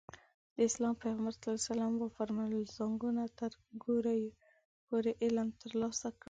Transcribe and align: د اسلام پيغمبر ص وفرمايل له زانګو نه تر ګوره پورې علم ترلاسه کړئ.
د 0.55 0.57
اسلام 0.69 0.93
پيغمبر 1.03 1.33
ص 1.61 1.65
وفرمايل 2.03 2.53
له 2.63 2.71
زانګو 2.77 3.09
نه 3.17 3.25
تر 3.39 3.51
ګوره 3.83 4.13
پورې 4.85 5.11
علم 5.23 5.47
ترلاسه 5.61 6.07
کړئ. 6.13 6.19